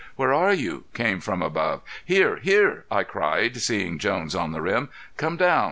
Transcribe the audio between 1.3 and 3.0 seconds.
above. "Here! Here!"